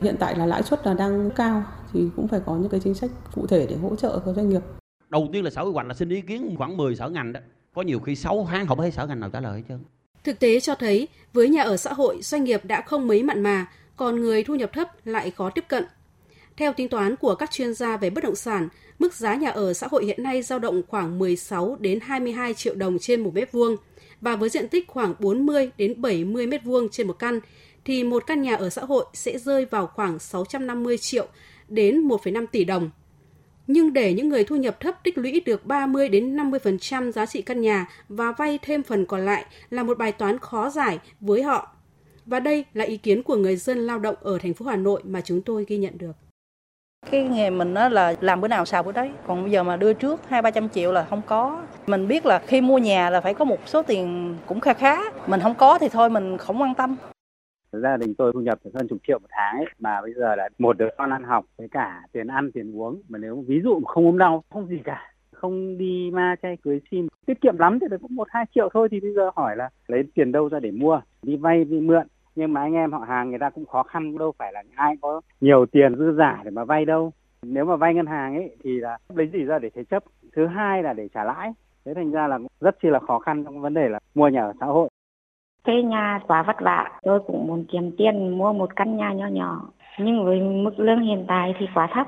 Hiện 0.00 0.16
tại 0.18 0.38
là 0.38 0.46
lãi 0.46 0.62
suất 0.62 0.86
là 0.86 0.94
đang 0.94 1.30
cao 1.30 1.64
thì 1.92 2.00
cũng 2.16 2.28
phải 2.28 2.40
có 2.46 2.56
những 2.56 2.70
cái 2.70 2.80
chính 2.80 2.94
sách 2.94 3.10
cụ 3.34 3.46
thể 3.46 3.66
để 3.70 3.76
hỗ 3.76 3.96
trợ 3.96 4.20
các 4.26 4.32
doanh 4.36 4.48
nghiệp. 4.48 4.60
Đầu 5.08 5.28
tiên 5.32 5.44
là 5.44 5.50
sở 5.50 5.62
quy 5.62 5.72
hoạch 5.72 5.86
là 5.86 5.94
xin 5.94 6.08
ý 6.08 6.20
kiến 6.20 6.54
khoảng 6.58 6.76
10 6.76 6.96
sở 6.96 7.08
ngành 7.08 7.32
đó. 7.32 7.40
Có 7.74 7.82
nhiều 7.82 8.00
khi 8.00 8.16
6 8.16 8.46
tháng 8.50 8.66
không 8.66 8.78
thấy 8.78 8.90
sở 8.90 9.06
ngành 9.06 9.20
nào 9.20 9.30
trả 9.30 9.40
lời 9.40 9.56
hết 9.56 9.62
trơn. 9.68 9.78
Thực 10.24 10.38
tế 10.38 10.60
cho 10.60 10.74
thấy, 10.74 11.08
với 11.32 11.48
nhà 11.48 11.62
ở 11.62 11.76
xã 11.76 11.92
hội, 11.92 12.18
doanh 12.22 12.44
nghiệp 12.44 12.64
đã 12.64 12.80
không 12.80 13.08
mấy 13.08 13.22
mặn 13.22 13.42
mà, 13.42 13.66
còn 13.96 14.20
người 14.20 14.44
thu 14.44 14.54
nhập 14.54 14.70
thấp 14.72 14.88
lại 15.04 15.30
khó 15.30 15.50
tiếp 15.50 15.64
cận. 15.68 15.84
Theo 16.56 16.72
tính 16.72 16.88
toán 16.88 17.16
của 17.16 17.34
các 17.34 17.50
chuyên 17.50 17.74
gia 17.74 17.96
về 17.96 18.10
bất 18.10 18.24
động 18.24 18.34
sản, 18.34 18.68
mức 18.98 19.14
giá 19.14 19.34
nhà 19.34 19.50
ở 19.50 19.72
xã 19.72 19.86
hội 19.90 20.04
hiện 20.04 20.22
nay 20.22 20.42
dao 20.42 20.58
động 20.58 20.82
khoảng 20.88 21.18
16 21.18 21.76
đến 21.80 21.98
22 22.02 22.54
triệu 22.54 22.74
đồng 22.74 22.98
trên 22.98 23.20
một 23.20 23.34
mét 23.34 23.52
vuông 23.52 23.76
và 24.20 24.36
với 24.36 24.48
diện 24.48 24.68
tích 24.68 24.88
khoảng 24.88 25.14
40 25.18 25.70
đến 25.78 26.00
70 26.00 26.46
mét 26.46 26.64
vuông 26.64 26.88
trên 26.88 27.06
một 27.06 27.18
căn 27.18 27.40
thì 27.84 28.04
một 28.04 28.26
căn 28.26 28.42
nhà 28.42 28.54
ở 28.54 28.70
xã 28.70 28.84
hội 28.84 29.04
sẽ 29.12 29.38
rơi 29.38 29.64
vào 29.64 29.86
khoảng 29.86 30.18
650 30.18 30.98
triệu 30.98 31.26
đến 31.68 32.08
1,5 32.08 32.46
tỷ 32.46 32.64
đồng. 32.64 32.90
Nhưng 33.66 33.92
để 33.92 34.14
những 34.14 34.28
người 34.28 34.44
thu 34.44 34.56
nhập 34.56 34.80
thấp 34.80 34.94
tích 35.02 35.18
lũy 35.18 35.42
được 35.46 35.66
30 35.66 36.08
đến 36.08 36.36
50% 36.36 37.12
giá 37.12 37.26
trị 37.26 37.42
căn 37.42 37.60
nhà 37.60 37.86
và 38.08 38.32
vay 38.32 38.58
thêm 38.62 38.82
phần 38.82 39.06
còn 39.06 39.24
lại 39.24 39.44
là 39.70 39.82
một 39.82 39.98
bài 39.98 40.12
toán 40.12 40.38
khó 40.38 40.70
giải 40.70 40.98
với 41.20 41.42
họ. 41.42 41.76
Và 42.26 42.40
đây 42.40 42.64
là 42.74 42.84
ý 42.84 42.96
kiến 42.96 43.22
của 43.22 43.36
người 43.36 43.56
dân 43.56 43.86
lao 43.86 43.98
động 43.98 44.14
ở 44.20 44.38
thành 44.38 44.54
phố 44.54 44.66
Hà 44.66 44.76
Nội 44.76 45.02
mà 45.04 45.20
chúng 45.20 45.42
tôi 45.42 45.64
ghi 45.68 45.76
nhận 45.76 45.98
được. 45.98 46.12
Cái 47.10 47.22
nghề 47.22 47.50
mình 47.50 47.74
đó 47.74 47.88
là 47.88 48.14
làm 48.20 48.40
bữa 48.40 48.48
nào 48.48 48.64
xào 48.64 48.82
bữa 48.82 48.92
đấy. 48.92 49.10
Còn 49.26 49.42
bây 49.42 49.52
giờ 49.52 49.62
mà 49.62 49.76
đưa 49.76 49.92
trước 49.92 50.20
hai 50.28 50.42
ba 50.42 50.50
trăm 50.50 50.68
triệu 50.68 50.92
là 50.92 51.06
không 51.10 51.22
có. 51.26 51.62
Mình 51.86 52.08
biết 52.08 52.26
là 52.26 52.42
khi 52.46 52.60
mua 52.60 52.78
nhà 52.78 53.10
là 53.10 53.20
phải 53.20 53.34
có 53.34 53.44
một 53.44 53.58
số 53.66 53.82
tiền 53.82 54.36
cũng 54.46 54.60
kha 54.60 54.74
khá. 54.74 54.98
Mình 55.26 55.40
không 55.40 55.54
có 55.54 55.78
thì 55.78 55.88
thôi 55.88 56.10
mình 56.10 56.38
không 56.38 56.62
quan 56.62 56.74
tâm. 56.74 56.96
Gia 57.82 57.96
đình 57.96 58.14
tôi 58.14 58.32
thu 58.32 58.40
nhập 58.40 58.58
hơn 58.74 58.88
chục 58.88 58.98
triệu 59.06 59.18
một 59.18 59.28
tháng 59.30 59.56
ấy, 59.56 59.66
mà 59.78 60.00
bây 60.02 60.14
giờ 60.14 60.36
là 60.36 60.48
một 60.58 60.78
đứa 60.78 60.88
con 60.98 61.10
ăn 61.10 61.24
học 61.24 61.44
với 61.58 61.68
cả 61.68 62.02
tiền 62.12 62.26
ăn 62.26 62.52
tiền 62.52 62.76
uống. 62.76 63.02
Mà 63.08 63.18
nếu 63.18 63.44
ví 63.48 63.60
dụ 63.64 63.80
không 63.86 64.06
ốm 64.06 64.18
đau 64.18 64.44
không 64.50 64.66
gì 64.66 64.78
cả 64.84 65.10
không 65.32 65.78
đi 65.78 66.10
ma 66.12 66.36
chay 66.42 66.56
cưới 66.62 66.80
xin 66.90 67.08
tiết 67.26 67.40
kiệm 67.40 67.58
lắm 67.58 67.78
thì 67.80 67.86
được 67.90 67.96
cũng 68.02 68.16
một 68.16 68.28
hai 68.30 68.44
triệu 68.54 68.68
thôi. 68.74 68.88
Thì 68.90 69.00
bây 69.00 69.14
giờ 69.14 69.30
hỏi 69.36 69.56
là 69.56 69.68
lấy 69.86 70.04
tiền 70.14 70.32
đâu 70.32 70.48
ra 70.48 70.60
để 70.60 70.70
mua? 70.70 71.00
Đi 71.22 71.36
vay 71.36 71.64
đi 71.64 71.80
mượn. 71.80 72.06
Nhưng 72.36 72.52
mà 72.52 72.60
anh 72.60 72.74
em 72.74 72.92
họ 72.92 72.98
hàng 73.08 73.30
người 73.30 73.38
ta 73.38 73.50
cũng 73.50 73.66
khó 73.66 73.82
khăn 73.82 74.18
đâu 74.18 74.32
phải 74.38 74.52
là 74.52 74.62
ai 74.74 74.96
có 75.02 75.20
nhiều 75.40 75.66
tiền 75.66 75.96
dư 75.96 76.12
giả 76.18 76.42
để 76.44 76.50
mà 76.50 76.64
vay 76.64 76.84
đâu. 76.84 77.12
Nếu 77.42 77.64
mà 77.64 77.76
vay 77.76 77.94
ngân 77.94 78.06
hàng 78.06 78.34
ấy 78.34 78.56
thì 78.64 78.80
là 78.80 78.98
lấy 79.14 79.30
gì 79.32 79.44
ra 79.44 79.58
để 79.58 79.70
thế 79.74 79.84
chấp. 79.84 80.04
Thứ 80.32 80.46
hai 80.46 80.82
là 80.82 80.92
để 80.92 81.08
trả 81.14 81.24
lãi. 81.24 81.52
Thế 81.84 81.94
thành 81.94 82.10
ra 82.10 82.26
là 82.26 82.38
rất 82.60 82.76
chi 82.82 82.88
là 82.88 82.98
khó 82.98 83.18
khăn 83.18 83.44
trong 83.44 83.60
vấn 83.60 83.74
đề 83.74 83.88
là 83.88 83.98
mua 84.14 84.28
nhà 84.28 84.42
ở 84.44 84.52
xã 84.60 84.66
hội 84.66 84.88
thuê 85.64 85.82
nhà 85.82 86.20
quá 86.26 86.42
vất 86.42 86.56
vả. 86.60 86.90
Tôi 87.02 87.20
cũng 87.26 87.46
muốn 87.46 87.64
kiếm 87.72 87.90
tiền 87.98 88.38
mua 88.38 88.52
một 88.52 88.76
căn 88.76 88.96
nhà 88.96 89.12
nhỏ 89.12 89.26
nhỏ 89.26 89.68
nhưng 89.98 90.24
với 90.24 90.40
mức 90.40 90.78
lương 90.78 91.00
hiện 91.00 91.24
tại 91.28 91.54
thì 91.58 91.66
quá 91.74 91.88
thấp. 91.94 92.06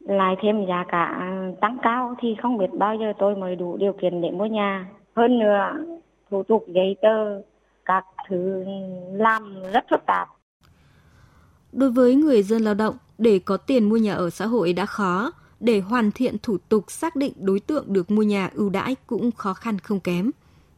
Lại 0.00 0.36
thêm 0.42 0.66
giá 0.66 0.84
cả 0.88 1.32
tăng 1.60 1.78
cao 1.82 2.14
thì 2.20 2.36
không 2.42 2.58
biết 2.58 2.70
bao 2.78 2.96
giờ 2.96 3.12
tôi 3.18 3.36
mới 3.36 3.56
đủ 3.56 3.76
điều 3.76 3.92
kiện 3.92 4.20
để 4.20 4.30
mua 4.30 4.46
nhà. 4.46 4.88
Hơn 5.16 5.38
nữa 5.38 5.72
thủ 6.30 6.42
tục 6.42 6.64
giấy 6.68 6.96
tờ 7.02 7.42
các 7.84 8.04
thứ 8.28 8.64
làm 9.12 9.62
rất 9.72 9.84
phức 9.90 10.00
tạp. 10.06 10.28
Đối 11.72 11.90
với 11.90 12.14
người 12.14 12.42
dân 12.42 12.62
lao 12.62 12.74
động, 12.74 12.94
để 13.18 13.40
có 13.44 13.56
tiền 13.56 13.88
mua 13.88 13.96
nhà 13.96 14.14
ở 14.14 14.30
xã 14.30 14.46
hội 14.46 14.72
đã 14.72 14.86
khó, 14.86 15.32
để 15.60 15.80
hoàn 15.80 16.10
thiện 16.10 16.36
thủ 16.42 16.56
tục 16.68 16.84
xác 16.88 17.16
định 17.16 17.32
đối 17.36 17.60
tượng 17.60 17.84
được 17.88 18.10
mua 18.10 18.22
nhà 18.22 18.50
ưu 18.54 18.70
đãi 18.70 18.96
cũng 19.06 19.30
khó 19.32 19.54
khăn 19.54 19.78
không 19.78 20.00
kém. 20.00 20.30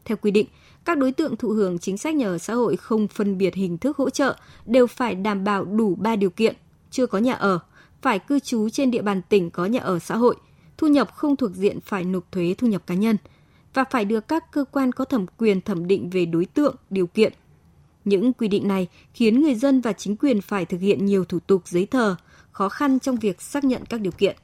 Theo 0.04 0.16
quy 0.22 0.30
định, 0.30 0.46
các 0.84 0.98
đối 0.98 1.12
tượng 1.12 1.36
thụ 1.36 1.48
hưởng 1.48 1.78
chính 1.78 1.98
sách 1.98 2.14
nhà 2.14 2.26
ở 2.26 2.38
xã 2.38 2.54
hội 2.54 2.76
không 2.76 3.08
phân 3.08 3.38
biệt 3.38 3.54
hình 3.54 3.78
thức 3.78 3.96
hỗ 3.96 4.10
trợ 4.10 4.36
đều 4.66 4.86
phải 4.86 5.14
đảm 5.14 5.44
bảo 5.44 5.64
đủ 5.64 5.94
3 5.94 6.16
điều 6.16 6.30
kiện, 6.30 6.56
chưa 6.90 7.06
có 7.06 7.18
nhà 7.18 7.32
ở, 7.32 7.58
phải 8.02 8.18
cư 8.18 8.38
trú 8.38 8.68
trên 8.68 8.90
địa 8.90 9.02
bàn 9.02 9.22
tỉnh 9.28 9.50
có 9.50 9.66
nhà 9.66 9.80
ở 9.80 9.98
xã 9.98 10.16
hội, 10.16 10.36
thu 10.76 10.86
nhập 10.86 11.14
không 11.14 11.36
thuộc 11.36 11.50
diện 11.54 11.80
phải 11.80 12.04
nộp 12.04 12.32
thuế 12.32 12.54
thu 12.58 12.66
nhập 12.66 12.82
cá 12.86 12.94
nhân 12.94 13.16
và 13.74 13.84
phải 13.90 14.04
được 14.04 14.28
các 14.28 14.52
cơ 14.52 14.64
quan 14.70 14.92
có 14.92 15.04
thẩm 15.04 15.26
quyền 15.38 15.60
thẩm 15.60 15.86
định 15.86 16.10
về 16.10 16.26
đối 16.26 16.44
tượng, 16.44 16.76
điều 16.90 17.06
kiện. 17.06 17.32
Những 18.04 18.32
quy 18.32 18.48
định 18.48 18.68
này 18.68 18.88
khiến 19.14 19.40
người 19.40 19.54
dân 19.54 19.80
và 19.80 19.92
chính 19.92 20.16
quyền 20.16 20.40
phải 20.40 20.64
thực 20.64 20.80
hiện 20.80 21.06
nhiều 21.06 21.24
thủ 21.24 21.38
tục 21.46 21.62
giấy 21.68 21.86
tờ, 21.86 22.14
khó 22.52 22.68
khăn 22.68 23.00
trong 23.00 23.16
việc 23.16 23.42
xác 23.42 23.64
nhận 23.64 23.84
các 23.84 24.00
điều 24.00 24.12
kiện. 24.12 24.36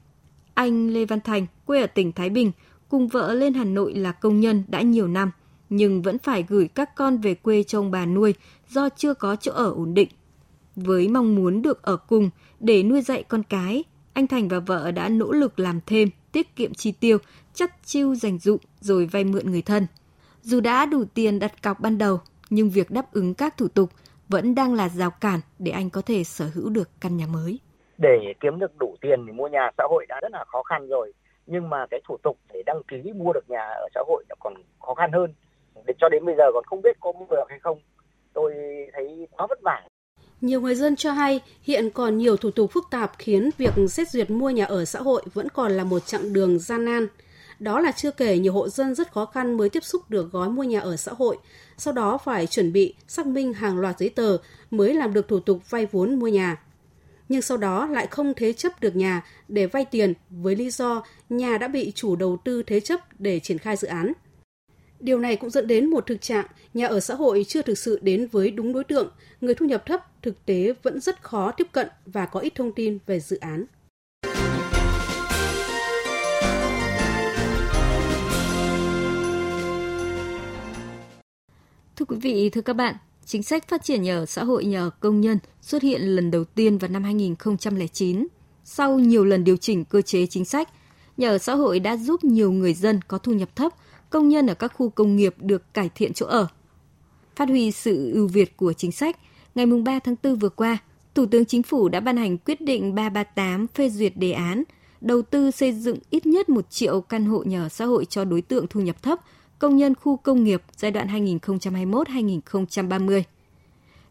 Anh 0.54 0.88
Lê 0.90 1.04
Văn 1.04 1.20
Thành, 1.20 1.46
quê 1.66 1.80
ở 1.80 1.86
tỉnh 1.86 2.12
Thái 2.12 2.30
Bình, 2.30 2.52
cùng 2.88 3.08
vợ 3.08 3.34
lên 3.34 3.54
Hà 3.54 3.64
Nội 3.64 3.94
là 3.94 4.12
công 4.12 4.40
nhân 4.40 4.64
đã 4.68 4.82
nhiều 4.82 5.08
năm, 5.08 5.30
nhưng 5.70 6.02
vẫn 6.02 6.18
phải 6.18 6.44
gửi 6.48 6.68
các 6.74 6.94
con 6.94 7.18
về 7.18 7.34
quê 7.34 7.62
cho 7.62 7.78
ông 7.78 7.90
bà 7.90 8.06
nuôi 8.06 8.34
do 8.68 8.88
chưa 8.88 9.14
có 9.14 9.36
chỗ 9.36 9.52
ở 9.52 9.70
ổn 9.70 9.94
định. 9.94 10.08
Với 10.76 11.08
mong 11.08 11.34
muốn 11.34 11.62
được 11.62 11.82
ở 11.82 11.96
cùng 11.96 12.31
để 12.60 12.82
nuôi 12.82 13.00
dạy 13.00 13.22
con 13.22 13.43
cái, 13.43 13.84
anh 14.12 14.26
Thành 14.26 14.48
và 14.48 14.58
vợ 14.58 14.91
đã 14.91 15.08
nỗ 15.08 15.32
lực 15.32 15.58
làm 15.58 15.81
thêm, 15.86 16.08
tiết 16.32 16.56
kiệm 16.56 16.74
chi 16.74 16.93
tiêu, 16.93 17.19
chắt 17.55 17.70
chiêu 17.84 18.14
dành 18.14 18.38
dụm 18.38 18.58
rồi 18.81 19.06
vay 19.06 19.24
mượn 19.24 19.50
người 19.50 19.62
thân. 19.62 19.86
Dù 20.43 20.60
đã 20.60 20.86
đủ 20.86 21.05
tiền 21.14 21.38
đặt 21.38 21.62
cọc 21.62 21.81
ban 21.81 21.98
đầu, 21.98 22.20
nhưng 22.50 22.70
việc 22.70 22.91
đáp 22.91 23.12
ứng 23.12 23.34
các 23.34 23.56
thủ 23.56 23.69
tục 23.69 23.91
vẫn 24.29 24.55
đang 24.55 24.74
là 24.74 24.88
rào 24.88 25.10
cản 25.10 25.41
để 25.58 25.70
anh 25.70 25.91
có 25.91 26.02
thể 26.02 26.24
sở 26.24 26.50
hữu 26.55 26.69
được 26.69 26.88
căn 27.00 27.17
nhà 27.17 27.26
mới. 27.26 27.60
Để 27.98 28.34
kiếm 28.41 28.58
được 28.58 28.76
đủ 28.79 28.96
tiền 29.00 29.24
thì 29.26 29.32
mua 29.32 29.48
nhà 29.48 29.70
xã 29.79 29.84
hội 29.91 30.06
đã 30.08 30.20
rất 30.22 30.32
là 30.32 30.44
khó 30.48 30.62
khăn 30.62 30.88
rồi, 30.88 31.12
nhưng 31.46 31.70
mà 31.70 31.86
cái 31.91 32.00
thủ 32.08 32.17
tục 32.22 32.38
để 32.55 32.62
đăng 32.67 32.82
ký 32.88 33.12
mua 33.12 33.32
được 33.32 33.50
nhà 33.50 33.60
ở 33.60 33.88
xã 33.94 34.00
hội 34.08 34.24
nó 34.29 34.34
còn 34.41 34.55
khó 34.81 34.94
khăn 34.94 35.12
hơn. 35.12 35.34
Để 35.84 35.94
cho 36.00 36.08
đến 36.08 36.24
bây 36.24 36.34
giờ 36.38 36.44
còn 36.54 36.64
không 36.64 36.82
biết 36.82 36.96
có 37.00 37.12
mua 37.12 37.26
được 37.30 37.44
hay 37.48 37.58
không. 37.62 37.78
Tôi 38.32 38.54
thấy 38.92 39.28
quá 39.30 39.46
vất 39.48 39.58
vả. 39.62 39.82
Nhiều 40.40 40.60
người 40.60 40.74
dân 40.74 40.96
cho 40.96 41.12
hay 41.12 41.40
hiện 41.62 41.90
còn 41.90 42.18
nhiều 42.18 42.36
thủ 42.36 42.50
tục 42.50 42.70
phức 42.72 42.84
tạp 42.90 43.12
khiến 43.18 43.50
việc 43.58 43.70
xét 43.90 44.08
duyệt 44.08 44.30
mua 44.30 44.50
nhà 44.50 44.64
ở 44.64 44.84
xã 44.84 45.00
hội 45.00 45.22
vẫn 45.34 45.48
còn 45.48 45.72
là 45.72 45.84
một 45.84 46.06
chặng 46.06 46.32
đường 46.32 46.58
gian 46.58 46.84
nan. 46.84 47.06
Đó 47.58 47.80
là 47.80 47.92
chưa 47.92 48.10
kể 48.10 48.38
nhiều 48.38 48.52
hộ 48.52 48.68
dân 48.68 48.94
rất 48.94 49.12
khó 49.12 49.26
khăn 49.26 49.56
mới 49.56 49.68
tiếp 49.68 49.84
xúc 49.84 50.02
được 50.08 50.32
gói 50.32 50.48
mua 50.48 50.62
nhà 50.62 50.80
ở 50.80 50.96
xã 50.96 51.12
hội, 51.12 51.38
sau 51.76 51.92
đó 51.94 52.18
phải 52.18 52.46
chuẩn 52.46 52.72
bị 52.72 52.94
xác 53.08 53.26
minh 53.26 53.52
hàng 53.52 53.78
loạt 53.78 53.98
giấy 53.98 54.08
tờ 54.08 54.36
mới 54.70 54.94
làm 54.94 55.12
được 55.12 55.28
thủ 55.28 55.40
tục 55.40 55.70
vay 55.70 55.86
vốn 55.86 56.18
mua 56.18 56.28
nhà. 56.28 56.62
Nhưng 57.28 57.42
sau 57.42 57.56
đó 57.56 57.86
lại 57.86 58.06
không 58.06 58.34
thế 58.34 58.52
chấp 58.52 58.72
được 58.80 58.96
nhà 58.96 59.22
để 59.48 59.66
vay 59.66 59.84
tiền 59.84 60.14
với 60.30 60.56
lý 60.56 60.70
do 60.70 61.02
nhà 61.28 61.58
đã 61.58 61.68
bị 61.68 61.92
chủ 61.94 62.16
đầu 62.16 62.36
tư 62.44 62.62
thế 62.62 62.80
chấp 62.80 63.00
để 63.18 63.40
triển 63.40 63.58
khai 63.58 63.76
dự 63.76 63.88
án. 63.88 64.12
Điều 65.00 65.19
này 65.19 65.36
cũng 65.36 65.50
dẫn 65.50 65.67
đến 65.67 65.91
một 65.91 66.06
thực 66.06 66.20
trạng 66.20 66.46
nhà 66.74 66.86
ở 66.86 67.00
xã 67.00 67.15
hội 67.15 67.44
chưa 67.48 67.62
thực 67.62 67.79
sự 67.79 67.98
đến 68.03 68.29
với 68.32 68.50
đúng 68.50 68.72
đối 68.72 68.84
tượng, 68.84 69.12
người 69.41 69.55
thu 69.55 69.67
nhập 69.67 69.86
thấp 69.86 70.22
thực 70.22 70.46
tế 70.46 70.74
vẫn 70.82 71.00
rất 71.00 71.22
khó 71.22 71.53
tiếp 71.53 71.67
cận 71.72 71.88
và 72.06 72.26
có 72.26 72.41
ít 72.41 72.55
thông 72.55 72.72
tin 72.72 72.98
về 73.06 73.20
dự 73.20 73.38
án. 73.38 73.65
Thưa 81.96 82.05
quý 82.08 82.17
vị, 82.22 82.50
thưa 82.50 82.60
các 82.60 82.72
bạn, 82.72 82.94
chính 83.24 83.43
sách 83.43 83.69
phát 83.69 83.84
triển 83.84 84.03
nhà 84.03 84.17
ở 84.17 84.26
xã 84.26 84.44
hội 84.44 84.65
nhà 84.65 84.81
ở 84.81 84.91
công 84.91 85.20
nhân 85.20 85.38
xuất 85.60 85.82
hiện 85.82 86.00
lần 86.03 86.31
đầu 86.31 86.44
tiên 86.44 86.79
vào 86.79 86.91
năm 86.91 87.05
2009. 87.05 88.26
Sau 88.65 88.98
nhiều 88.98 89.24
lần 89.24 89.44
điều 89.44 89.56
chỉnh 89.56 89.84
cơ 89.84 90.03
chế 90.03 90.26
chính 90.26 90.44
sách, 90.44 90.69
nhà 91.17 91.29
ở 91.29 91.38
xã 91.38 91.55
hội 91.55 91.81
đã 91.81 91.96
giúp 91.96 92.24
nhiều 92.24 92.53
người 92.53 92.74
dân 92.74 93.00
có 93.08 93.19
thu 93.19 93.32
nhập 93.32 93.56
thấp, 93.56 93.72
công 94.10 94.29
nhân 94.29 94.46
ở 94.46 94.55
các 94.55 94.72
khu 94.75 94.89
công 94.89 95.17
nghiệp 95.17 95.34
được 95.39 95.75
cải 95.75 95.91
thiện 95.94 96.13
chỗ 96.13 96.27
ở. 96.27 96.46
Phát 97.36 97.48
huy 97.48 97.72
sự 97.72 98.13
ưu 98.13 98.29
việt 98.29 98.56
của 98.56 98.72
chính 98.72 98.93
sách, 98.93 99.17
ngày 99.55 99.67
3 99.67 99.98
tháng 99.98 100.15
4 100.22 100.36
vừa 100.36 100.48
qua, 100.48 100.79
Thủ 101.15 101.27
tướng 101.27 101.44
Chính 101.44 101.63
phủ 101.63 101.89
đã 101.89 102.01
ban 102.01 102.17
hành 102.17 102.39
quyết 102.39 102.60
định 102.60 102.94
338 102.94 103.67
phê 103.67 103.91
duyệt 103.91 104.13
đề 104.17 104.32
án 104.32 104.65
đầu 105.01 105.22
tư 105.22 105.51
xây 105.51 105.72
dựng 105.72 105.98
ít 106.10 106.27
nhất 106.27 106.48
1 106.48 106.70
triệu 106.70 107.01
căn 107.01 107.27
hộ 107.27 107.44
nhà 107.44 107.63
ở 107.63 107.69
xã 107.69 107.84
hội 107.84 108.05
cho 108.05 108.25
đối 108.25 108.43
tượng 108.43 108.67
thu 108.70 108.81
nhập 108.81 109.03
thấp, 109.03 109.20
công 109.58 109.77
nhân 109.77 109.94
khu 109.94 110.17
công 110.17 110.44
nghiệp 110.44 110.63
giai 110.77 110.91
đoạn 110.91 111.08
2021-2030. 111.08 113.22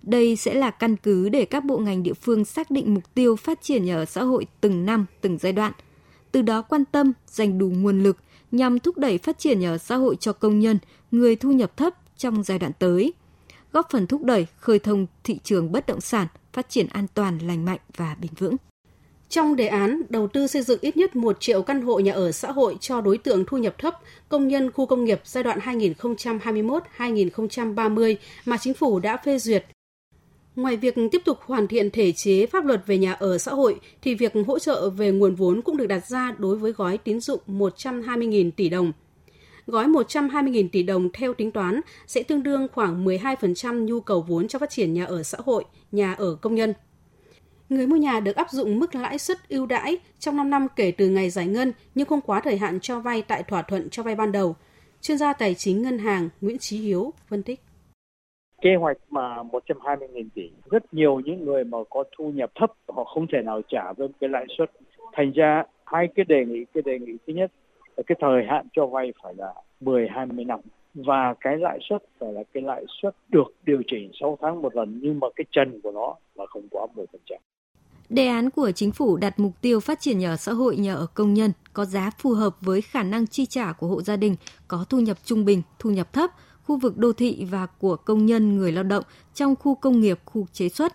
Đây 0.01 0.35
sẽ 0.35 0.53
là 0.53 0.71
căn 0.71 0.95
cứ 0.95 1.29
để 1.29 1.45
các 1.45 1.65
bộ 1.65 1.77
ngành 1.77 2.03
địa 2.03 2.13
phương 2.13 2.45
xác 2.45 2.71
định 2.71 2.93
mục 2.93 3.13
tiêu 3.13 3.35
phát 3.35 3.61
triển 3.61 3.85
nhà 3.85 3.95
ở 3.95 4.05
xã 4.05 4.23
hội 4.23 4.45
từng 4.61 4.85
năm, 4.85 5.05
từng 5.21 5.37
giai 5.37 5.53
đoạn. 5.53 5.71
Từ 6.31 6.41
đó 6.41 6.61
quan 6.61 6.85
tâm, 6.85 7.11
dành 7.27 7.57
đủ 7.57 7.69
nguồn 7.69 8.03
lực 8.03 8.17
nhằm 8.55 8.79
thúc 8.79 8.97
đẩy 8.97 9.17
phát 9.17 9.39
triển 9.39 9.59
nhà 9.59 9.71
ở 9.71 9.77
xã 9.77 9.95
hội 9.95 10.15
cho 10.19 10.33
công 10.33 10.59
nhân, 10.59 10.79
người 11.11 11.35
thu 11.35 11.51
nhập 11.51 11.77
thấp 11.77 11.93
trong 12.17 12.43
giai 12.43 12.59
đoạn 12.59 12.71
tới, 12.79 13.13
góp 13.73 13.89
phần 13.91 14.07
thúc 14.07 14.23
đẩy 14.23 14.47
khơi 14.57 14.79
thông 14.79 15.07
thị 15.23 15.39
trường 15.43 15.71
bất 15.71 15.87
động 15.87 16.01
sản 16.01 16.27
phát 16.53 16.69
triển 16.69 16.87
an 16.87 17.07
toàn, 17.13 17.37
lành 17.37 17.65
mạnh 17.65 17.79
và 17.97 18.15
bền 18.21 18.31
vững. 18.37 18.55
Trong 19.29 19.55
đề 19.55 19.67
án 19.67 20.01
đầu 20.09 20.27
tư 20.27 20.47
xây 20.47 20.61
dựng 20.61 20.79
ít 20.81 20.97
nhất 20.97 21.15
1 21.15 21.37
triệu 21.39 21.61
căn 21.61 21.81
hộ 21.81 21.99
nhà 21.99 22.13
ở 22.13 22.31
xã 22.31 22.51
hội 22.51 22.77
cho 22.79 23.01
đối 23.01 23.17
tượng 23.17 23.45
thu 23.47 23.57
nhập 23.57 23.75
thấp, 23.77 23.99
công 24.29 24.47
nhân 24.47 24.71
khu 24.71 24.85
công 24.85 25.05
nghiệp 25.05 25.21
giai 25.23 25.43
đoạn 25.43 25.59
2021-2030 25.59 28.15
mà 28.45 28.57
chính 28.57 28.73
phủ 28.73 28.99
đã 28.99 29.17
phê 29.17 29.39
duyệt 29.39 29.65
Ngoài 30.55 30.77
việc 30.77 30.95
tiếp 31.11 31.21
tục 31.25 31.39
hoàn 31.41 31.67
thiện 31.67 31.91
thể 31.91 32.11
chế 32.11 32.45
pháp 32.45 32.65
luật 32.65 32.81
về 32.87 32.97
nhà 32.97 33.13
ở 33.13 33.37
xã 33.37 33.51
hội, 33.51 33.79
thì 34.01 34.15
việc 34.15 34.33
hỗ 34.47 34.59
trợ 34.59 34.89
về 34.89 35.11
nguồn 35.11 35.35
vốn 35.35 35.61
cũng 35.61 35.77
được 35.77 35.85
đặt 35.85 36.07
ra 36.07 36.35
đối 36.37 36.57
với 36.57 36.71
gói 36.71 36.97
tín 36.97 37.19
dụng 37.19 37.41
120.000 37.47 38.51
tỷ 38.51 38.69
đồng. 38.69 38.91
Gói 39.67 39.87
120.000 39.87 40.69
tỷ 40.71 40.83
đồng 40.83 41.11
theo 41.11 41.33
tính 41.33 41.51
toán 41.51 41.81
sẽ 42.07 42.23
tương 42.23 42.43
đương 42.43 42.67
khoảng 42.73 43.05
12% 43.05 43.85
nhu 43.85 43.99
cầu 43.99 44.21
vốn 44.21 44.47
cho 44.47 44.59
phát 44.59 44.69
triển 44.69 44.93
nhà 44.93 45.05
ở 45.05 45.23
xã 45.23 45.37
hội, 45.45 45.65
nhà 45.91 46.13
ở 46.13 46.35
công 46.35 46.55
nhân. 46.55 46.73
Người 47.69 47.87
mua 47.87 47.95
nhà 47.95 48.19
được 48.19 48.35
áp 48.35 48.51
dụng 48.51 48.79
mức 48.79 48.95
lãi 48.95 49.19
suất 49.19 49.49
ưu 49.49 49.65
đãi 49.65 49.97
trong 50.19 50.37
5 50.37 50.49
năm 50.49 50.67
kể 50.75 50.91
từ 50.91 51.09
ngày 51.09 51.29
giải 51.29 51.47
ngân 51.47 51.73
nhưng 51.95 52.07
không 52.07 52.21
quá 52.21 52.41
thời 52.43 52.57
hạn 52.57 52.79
cho 52.79 52.99
vay 52.99 53.21
tại 53.21 53.43
thỏa 53.43 53.61
thuận 53.61 53.89
cho 53.89 54.03
vay 54.03 54.15
ban 54.15 54.31
đầu. 54.31 54.55
Chuyên 55.01 55.17
gia 55.17 55.33
tài 55.33 55.55
chính 55.55 55.81
ngân 55.81 55.99
hàng 55.99 56.29
Nguyễn 56.41 56.57
Chí 56.57 56.77
Hiếu 56.77 57.13
phân 57.29 57.43
tích 57.43 57.64
kế 58.61 58.75
hoạch 58.75 58.97
mà 59.09 59.43
120.000 59.43 60.27
tỷ. 60.33 60.49
Rất 60.71 60.93
nhiều 60.93 61.19
những 61.25 61.45
người 61.45 61.63
mà 61.63 61.77
có 61.89 62.03
thu 62.17 62.31
nhập 62.31 62.51
thấp 62.55 62.71
họ 62.87 63.03
không 63.03 63.27
thể 63.31 63.41
nào 63.41 63.61
trả 63.67 63.93
với 63.93 64.07
cái 64.19 64.29
lãi 64.29 64.45
suất. 64.57 64.71
Thành 65.13 65.31
ra 65.31 65.63
hai 65.85 66.07
cái 66.15 66.25
đề 66.25 66.45
nghị 66.45 66.65
cái 66.73 66.81
đề 66.85 66.99
nghị 66.99 67.13
thứ 67.27 67.33
nhất 67.33 67.51
là 67.97 68.03
cái 68.07 68.15
thời 68.21 68.43
hạn 68.49 68.67
cho 68.73 68.85
vay 68.85 69.13
phải 69.23 69.33
là 69.37 69.53
10 69.79 70.07
20 70.07 70.45
năm. 70.45 70.59
Và 70.93 71.33
cái 71.39 71.57
lãi 71.57 71.79
suất 71.89 72.03
phải 72.19 72.33
là 72.33 72.43
cái 72.53 72.63
lãi 72.63 72.85
suất 73.01 73.15
được 73.29 73.53
điều 73.65 73.81
chỉnh 73.87 74.11
6 74.19 74.37
tháng 74.41 74.61
một 74.61 74.75
lần 74.75 74.99
nhưng 75.01 75.19
mà 75.19 75.27
cái 75.35 75.45
trần 75.51 75.81
của 75.81 75.91
nó 75.91 76.15
là 76.35 76.45
không 76.45 76.67
quá 76.71 76.87
10%. 76.95 77.05
Đề 78.09 78.27
án 78.27 78.49
của 78.49 78.71
chính 78.71 78.91
phủ 78.91 79.17
đặt 79.17 79.39
mục 79.39 79.51
tiêu 79.61 79.79
phát 79.79 79.99
triển 79.99 80.19
nhà 80.19 80.29
ở 80.29 80.35
xã 80.35 80.51
hội 80.51 80.77
nhà 80.77 80.93
ở 80.93 81.07
công 81.13 81.33
nhân 81.33 81.51
có 81.73 81.85
giá 81.85 82.09
phù 82.17 82.33
hợp 82.33 82.55
với 82.61 82.81
khả 82.81 83.03
năng 83.03 83.27
chi 83.27 83.45
trả 83.45 83.73
của 83.73 83.87
hộ 83.87 84.01
gia 84.01 84.15
đình 84.15 84.35
có 84.67 84.85
thu 84.89 84.99
nhập 84.99 85.17
trung 85.23 85.45
bình, 85.45 85.61
thu 85.79 85.89
nhập 85.89 86.13
thấp, 86.13 86.29
khu 86.65 86.77
vực 86.77 86.97
đô 86.97 87.13
thị 87.13 87.45
và 87.49 87.65
của 87.65 87.95
công 87.95 88.25
nhân 88.25 88.57
người 88.57 88.71
lao 88.71 88.83
động 88.83 89.03
trong 89.33 89.55
khu 89.55 89.75
công 89.75 89.99
nghiệp, 89.99 90.19
khu 90.25 90.47
chế 90.53 90.69
xuất. 90.69 90.93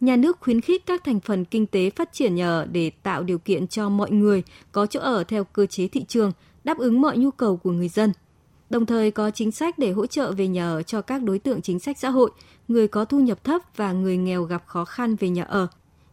Nhà 0.00 0.16
nước 0.16 0.40
khuyến 0.40 0.60
khích 0.60 0.86
các 0.86 1.04
thành 1.04 1.20
phần 1.20 1.44
kinh 1.44 1.66
tế 1.66 1.90
phát 1.90 2.12
triển 2.12 2.34
nhà 2.34 2.48
ở 2.48 2.66
để 2.66 2.90
tạo 3.02 3.22
điều 3.22 3.38
kiện 3.38 3.66
cho 3.66 3.88
mọi 3.88 4.10
người 4.10 4.42
có 4.72 4.86
chỗ 4.86 5.00
ở 5.00 5.24
theo 5.24 5.44
cơ 5.44 5.66
chế 5.66 5.88
thị 5.88 6.04
trường, 6.08 6.32
đáp 6.64 6.78
ứng 6.78 7.00
mọi 7.00 7.18
nhu 7.18 7.30
cầu 7.30 7.56
của 7.56 7.72
người 7.72 7.88
dân. 7.88 8.12
Đồng 8.70 8.86
thời 8.86 9.10
có 9.10 9.30
chính 9.30 9.50
sách 9.50 9.78
để 9.78 9.92
hỗ 9.92 10.06
trợ 10.06 10.32
về 10.32 10.48
nhà 10.48 10.68
ở 10.68 10.82
cho 10.82 11.00
các 11.00 11.22
đối 11.22 11.38
tượng 11.38 11.62
chính 11.62 11.78
sách 11.78 11.98
xã 11.98 12.10
hội, 12.10 12.30
người 12.68 12.88
có 12.88 13.04
thu 13.04 13.20
nhập 13.20 13.44
thấp 13.44 13.62
và 13.76 13.92
người 13.92 14.16
nghèo 14.16 14.42
gặp 14.42 14.62
khó 14.66 14.84
khăn 14.84 15.16
về 15.16 15.28
nhà 15.28 15.42
ở. 15.42 15.66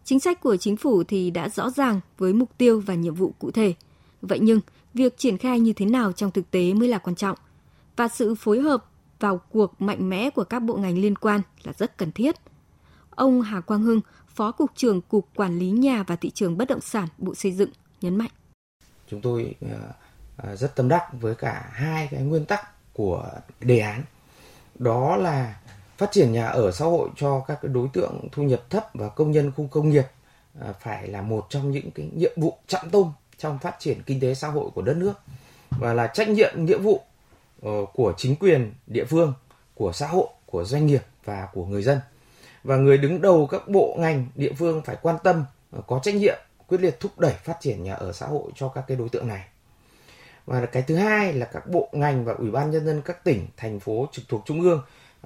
Chính 0.03 0.19
sách 0.19 0.41
của 0.41 0.57
chính 0.57 0.77
phủ 0.77 1.03
thì 1.03 1.31
đã 1.31 1.49
rõ 1.49 1.69
ràng 1.69 1.99
với 2.17 2.33
mục 2.33 2.49
tiêu 2.57 2.83
và 2.85 2.95
nhiệm 2.95 3.13
vụ 3.13 3.33
cụ 3.39 3.51
thể. 3.51 3.73
Vậy 4.21 4.39
nhưng, 4.41 4.59
việc 4.93 5.17
triển 5.17 5.37
khai 5.37 5.59
như 5.59 5.73
thế 5.73 5.85
nào 5.85 6.11
trong 6.11 6.31
thực 6.31 6.51
tế 6.51 6.73
mới 6.73 6.87
là 6.87 6.97
quan 6.97 7.15
trọng– 7.15 7.37
và 7.95 8.07
sự 8.07 8.35
phối 8.35 8.59
hợp 8.59 8.85
vào 9.19 9.37
cuộc 9.37 9.81
mạnh 9.81 10.09
mẽ 10.09 10.29
của 10.29 10.43
các 10.43 10.59
bộ 10.59 10.75
ngành 10.75 10.97
liên 10.97 11.15
quan 11.15 11.41
là 11.63 11.73
rất 11.77 11.97
cần 11.97 12.11
thiết. 12.11 12.35
Ông 13.09 13.41
Hà 13.41 13.61
Quang 13.61 13.81
Hưng, 13.81 14.01
Phó 14.27 14.51
Cục 14.51 14.71
trưởng 14.75 15.01
Cục 15.01 15.27
Quản 15.35 15.59
lý 15.59 15.69
Nhà 15.69 16.03
và 16.07 16.15
Thị 16.15 16.29
trường 16.29 16.57
Bất 16.57 16.67
động 16.67 16.81
sản 16.81 17.07
Bộ 17.17 17.35
Xây 17.35 17.51
dựng 17.51 17.69
nhấn 18.01 18.15
mạnh. 18.15 18.29
Chúng 19.07 19.21
tôi 19.21 19.55
ờ, 19.61 19.91
ờ, 20.37 20.55
rất 20.55 20.75
tâm 20.75 20.89
đắc 20.89 21.07
với 21.13 21.35
cả 21.35 21.69
hai 21.73 22.07
cái 22.11 22.21
nguyên 22.21 22.45
tắc 22.45 22.93
của 22.93 23.29
đề 23.59 23.79
án. 23.79 24.03
Đó 24.75 25.15
là 25.15 25.59
phát 25.97 26.11
triển 26.11 26.31
nhà 26.31 26.47
ở 26.47 26.71
xã 26.71 26.85
hội 26.85 27.09
cho 27.15 27.39
các 27.47 27.59
đối 27.63 27.87
tượng 27.93 28.27
thu 28.31 28.43
nhập 28.43 28.69
thấp 28.69 28.89
và 28.93 29.09
công 29.09 29.31
nhân 29.31 29.51
khu 29.51 29.67
công 29.71 29.89
nghiệp 29.89 30.05
ờ, 30.59 30.73
phải 30.79 31.07
là 31.07 31.21
một 31.21 31.47
trong 31.49 31.71
những 31.71 31.91
cái 31.91 32.09
nhiệm 32.15 32.31
vụ 32.35 32.57
trọng 32.67 32.89
tâm 32.89 33.03
trong 33.37 33.59
phát 33.59 33.75
triển 33.79 34.01
kinh 34.05 34.19
tế 34.19 34.33
xã 34.33 34.47
hội 34.47 34.69
của 34.75 34.81
đất 34.81 34.97
nước 34.97 35.13
và 35.69 35.93
là 35.93 36.07
trách 36.07 36.29
nhiệm 36.29 36.65
nghĩa 36.65 36.77
vụ 36.77 37.03
Ờ, 37.63 37.85
của 37.93 38.13
chính 38.17 38.35
quyền 38.35 38.73
địa 38.87 39.05
phương, 39.05 39.33
của 39.75 39.91
xã 39.91 40.07
hội, 40.07 40.27
của 40.45 40.63
doanh 40.63 40.85
nghiệp 40.85 41.01
và 41.25 41.47
của 41.53 41.65
người 41.65 41.83
dân. 41.83 41.99
Và 42.63 42.77
người 42.77 42.97
đứng 42.97 43.21
đầu 43.21 43.47
các 43.47 43.67
bộ 43.67 43.95
ngành 43.99 44.27
địa 44.35 44.53
phương 44.57 44.81
phải 44.85 44.95
quan 45.01 45.15
tâm, 45.23 45.45
ờ, 45.71 45.81
có 45.87 45.99
trách 46.03 46.15
nhiệm 46.15 46.39
quyết 46.67 46.81
liệt 46.81 46.99
thúc 46.99 47.19
đẩy 47.19 47.33
phát 47.33 47.57
triển 47.61 47.83
nhà 47.83 47.93
ở 47.93 48.11
xã 48.11 48.27
hội 48.27 48.51
cho 48.55 48.69
các 48.69 48.83
cái 48.87 48.97
đối 48.97 49.09
tượng 49.09 49.27
này. 49.27 49.45
Và 50.45 50.65
cái 50.65 50.83
thứ 50.83 50.95
hai 50.95 51.33
là 51.33 51.45
các 51.45 51.69
bộ 51.69 51.89
ngành 51.91 52.25
và 52.25 52.33
ủy 52.33 52.51
ban 52.51 52.71
nhân 52.71 52.85
dân 52.85 53.01
các 53.05 53.23
tỉnh, 53.23 53.47
thành 53.57 53.79
phố 53.79 54.07
trực 54.11 54.25
thuộc 54.29 54.41
trung 54.45 54.61
ương 54.61 54.81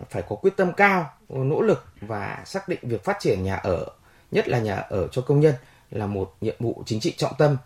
phải 0.10 0.24
có 0.30 0.36
quyết 0.36 0.54
tâm 0.58 0.74
cao, 0.74 1.10
nỗ 1.30 1.62
lực 1.62 1.86
và 2.02 2.44
xác 2.46 2.70
định 2.70 2.80
việc 2.82 3.04
phát 3.04 3.18
triển 3.20 3.44
nhà 3.44 3.56
ở, 3.56 3.86
nhất 4.32 4.48
là 4.48 4.60
nhà 4.60 4.76
ở 4.76 5.08
cho 5.08 5.22
công 5.22 5.40
nhân 5.40 5.54
là 5.92 6.08
một 6.08 6.36
nhiệm 6.42 6.56
vụ 6.60 6.84
chính 6.86 7.00
trị 7.00 7.14
trọng 7.18 7.34
tâm 7.38 7.58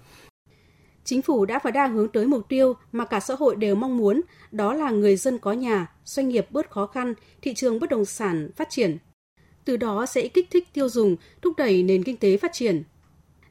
Chính 1.04 1.22
phủ 1.22 1.46
đã 1.46 1.60
và 1.64 1.72
đang 1.72 1.94
hướng 1.94 2.10
tới 2.10 2.26
mục 2.26 2.50
tiêu 2.50 2.74
mà 2.92 3.06
cả 3.06 3.20
xã 3.20 3.36
hội 3.36 3.56
đều 3.56 3.76
mong 3.76 3.98
muốn, 3.98 4.22
đó 4.52 4.74
là 4.74 4.92
người 4.92 5.16
dân 5.16 5.40
có 5.40 5.54
nhà, 5.54 5.88
doanh 6.04 6.30
nghiệp 6.30 6.48
bớt 6.50 6.70
khó 6.70 6.86
khăn, 6.88 7.14
thị 7.42 7.54
trường 7.54 7.80
bất 7.80 7.90
động 7.90 8.06
sản 8.06 8.50
phát 8.56 8.70
triển. 8.70 8.98
Từ 9.66 9.78
đó 9.78 10.06
sẽ 10.06 10.28
kích 10.28 10.48
thích 10.52 10.68
tiêu 10.74 10.90
dùng, 10.90 11.16
thúc 11.42 11.54
đẩy 11.58 11.84
nền 11.84 12.04
kinh 12.04 12.18
tế 12.18 12.38
phát 12.38 12.54
triển. 12.54 12.84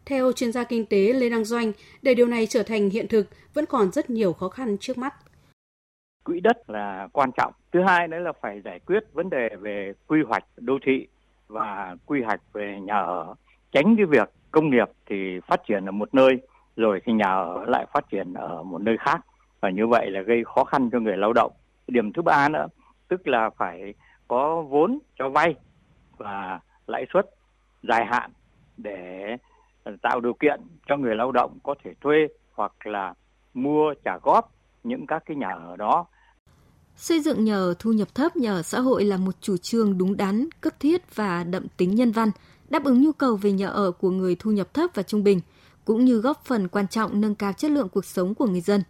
Theo 0.05 0.33
chuyên 0.33 0.53
gia 0.53 0.65
kinh 0.65 0.87
tế 0.87 1.13
Lê 1.13 1.29
Đăng 1.29 1.45
Doanh, 1.45 1.73
để 2.03 2.15
điều 2.15 2.27
này 2.27 2.47
trở 2.47 2.63
thành 2.63 2.91
hiện 2.91 3.09
thực 3.09 3.27
vẫn 3.55 3.67
còn 3.67 3.93
rất 3.93 4.11
nhiều 4.11 4.33
khó 4.33 4.49
khăn 4.49 4.77
trước 4.79 4.99
mắt. 4.99 5.15
Quỹ 6.25 6.41
đất 6.41 6.71
là 6.71 7.09
quan 7.13 7.31
trọng. 7.37 7.53
Thứ 7.73 7.81
hai 7.87 8.09
nữa 8.09 8.19
là 8.19 8.33
phải 8.43 8.61
giải 8.65 8.81
quyết 8.87 9.01
vấn 9.13 9.31
đề 9.31 9.49
về 9.61 9.93
quy 10.07 10.19
hoạch 10.29 10.45
đô 10.57 10.79
thị 10.87 11.07
và 11.49 11.97
quy 12.07 12.21
hoạch 12.23 12.41
về 12.53 12.79
nhà 12.83 12.95
ở. 12.95 13.35
Tránh 13.73 13.97
cái 13.97 14.07
việc 14.07 14.29
công 14.51 14.71
nghiệp 14.71 14.89
thì 15.07 15.17
phát 15.47 15.61
triển 15.69 15.85
ở 15.85 15.93
một 15.93 16.15
nơi 16.15 16.31
rồi 16.77 17.01
thì 17.05 17.13
nhà 17.13 17.33
ở 17.33 17.65
lại 17.67 17.87
phát 17.93 18.09
triển 18.11 18.35
ở 18.35 18.63
một 18.63 18.83
nơi 18.83 18.97
khác. 19.01 19.21
Và 19.61 19.71
như 19.71 19.87
vậy 19.87 20.11
là 20.11 20.21
gây 20.21 20.45
khó 20.45 20.65
khăn 20.65 20.91
cho 20.93 21.01
người 21.01 21.17
lao 21.17 21.33
động. 21.33 21.53
Điểm 21.89 22.13
thứ 22.13 22.23
ba 22.23 22.49
nữa 22.49 22.67
tức 23.11 23.29
là 23.29 23.51
phải 23.57 23.95
có 24.29 24.63
vốn 24.63 24.99
cho 25.19 25.29
vay 25.29 25.55
và 26.17 26.61
lãi 26.87 27.07
suất 27.13 27.27
dài 27.83 28.07
hạn 28.07 28.31
để 28.77 29.37
tạo 30.03 30.21
điều 30.21 30.35
kiện 30.35 30.61
cho 30.89 30.97
người 30.97 31.17
lao 31.17 31.33
động 31.33 31.59
có 31.63 31.75
thể 31.85 31.91
thuê 32.01 32.17
hoặc 32.53 32.73
là 32.85 33.15
mua 33.55 33.95
trả 34.05 34.19
góp 34.23 34.53
những 34.85 35.07
các 35.07 35.23
cái 35.27 35.37
nhà 35.37 35.49
ở 35.49 35.77
đó. 35.77 36.07
Xây 36.97 37.21
dựng 37.21 37.45
nhà 37.45 37.55
ở 37.55 37.75
thu 37.79 37.93
nhập 37.93 38.09
thấp 38.15 38.37
nhà 38.37 38.53
ở 38.53 38.63
xã 38.63 38.81
hội 38.81 39.05
là 39.05 39.17
một 39.17 39.35
chủ 39.41 39.57
trương 39.57 39.99
đúng 39.99 40.17
đắn, 40.17 40.49
cấp 40.61 40.73
thiết 40.81 41.17
và 41.17 41.45
đậm 41.45 41.67
tính 41.77 41.95
nhân 41.95 42.13
văn, 42.13 42.31
đáp 42.69 42.85
ứng 42.85 43.03
nhu 43.03 43.13
cầu 43.13 43.37
về 43.37 43.53
nhà 43.53 43.69
ở 43.69 43.91
của 43.91 44.11
người 44.11 44.37
thu 44.39 44.51
nhập 44.51 44.75
thấp 44.75 44.91
và 44.95 45.03
trung 45.03 45.25
bình– 45.25 45.41
cũng 45.91 46.05
như 46.05 46.21
góp 46.21 46.45
phần 46.45 46.69
quan 46.69 46.89
trọng 46.89 47.21
nâng 47.21 47.35
cao 47.35 47.53
chất 47.53 47.71
lượng 47.71 47.89
cuộc 47.89 48.05
sống 48.05 48.35
của 48.35 48.47
người 48.47 48.61
dân. 48.61 48.83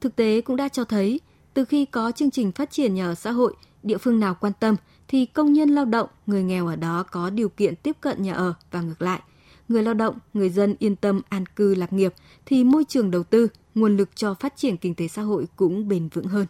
Thực 0.00 0.16
tế 0.16 0.40
cũng 0.40 0.56
đã 0.56 0.68
cho 0.68 0.84
thấy, 0.84 1.20
từ 1.54 1.64
khi 1.64 1.84
có 1.84 2.12
chương 2.12 2.30
trình 2.30 2.52
phát 2.52 2.70
triển 2.70 2.94
nhà 2.94 3.06
ở 3.06 3.14
xã 3.14 3.30
hội, 3.30 3.54
địa 3.82 3.98
phương 3.98 4.20
nào 4.20 4.36
quan 4.40 4.52
tâm 4.60 4.76
thì 5.08 5.26
công 5.26 5.52
nhân 5.52 5.68
lao 5.70 5.84
động, 5.84 6.08
người 6.26 6.42
nghèo 6.42 6.66
ở 6.66 6.76
đó 6.76 7.04
có 7.10 7.30
điều 7.30 7.48
kiện 7.48 7.76
tiếp 7.76 7.96
cận 8.00 8.22
nhà 8.22 8.34
ở 8.34 8.54
và 8.70 8.80
ngược 8.80 9.02
lại. 9.02 9.20
Người 9.68 9.82
lao 9.82 9.94
động, 9.94 10.18
người 10.34 10.50
dân 10.50 10.74
yên 10.78 10.96
tâm 10.96 11.20
an 11.28 11.46
cư 11.46 11.74
lạc 11.74 11.92
nghiệp 11.92 12.14
thì 12.46 12.64
môi 12.64 12.84
trường 12.84 13.10
đầu 13.10 13.22
tư, 13.22 13.48
nguồn 13.74 13.96
lực 13.96 14.16
cho 14.16 14.34
phát 14.34 14.56
triển 14.56 14.76
kinh 14.76 14.94
tế 14.94 15.08
xã 15.08 15.22
hội 15.22 15.46
cũng 15.56 15.88
bền 15.88 16.08
vững 16.08 16.26
hơn. 16.26 16.46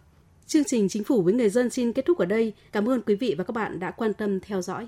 Chương 0.47 0.63
trình 0.63 0.89
Chính 0.89 1.03
phủ 1.03 1.21
với 1.21 1.33
người 1.33 1.49
dân 1.49 1.69
xin 1.69 1.93
kết 1.93 2.05
thúc 2.05 2.17
ở 2.17 2.25
đây. 2.25 2.53
Cảm 2.71 2.89
ơn 2.89 3.01
quý 3.01 3.15
vị 3.15 3.35
và 3.37 3.43
các 3.43 3.55
bạn 3.55 3.79
đã 3.79 3.91
quan 3.91 4.13
tâm 4.13 4.39
theo 4.39 4.61
dõi. 4.61 4.87